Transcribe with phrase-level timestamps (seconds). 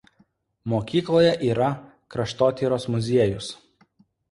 [0.71, 1.67] Mokykloje yra
[2.15, 3.55] kraštotyros muziejus.